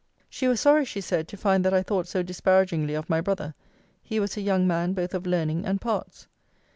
She 0.31 0.47
was 0.47 0.59
sorry, 0.59 0.83
she 0.85 0.99
said, 0.99 1.27
to 1.27 1.37
find 1.37 1.63
that 1.63 1.75
I 1.75 1.83
thought 1.83 2.07
so 2.07 2.23
disparagingly 2.23 2.95
of 2.95 3.07
my 3.07 3.21
brother. 3.21 3.53
He 4.01 4.19
was 4.19 4.35
a 4.35 4.41
young 4.41 4.65
man 4.65 4.93
both 4.93 5.13
of 5.13 5.27
learning 5.27 5.63
and 5.63 5.79
parts. 5.79 6.25